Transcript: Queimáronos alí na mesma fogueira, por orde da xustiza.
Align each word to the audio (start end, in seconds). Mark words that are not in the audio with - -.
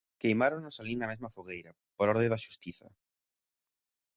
Queimáronos 0.21 0.75
alí 0.77 0.95
na 0.97 1.09
mesma 1.11 1.33
fogueira, 1.35 1.71
por 1.97 2.05
orde 2.13 2.31
da 2.31 2.43
xustiza. 2.45 2.87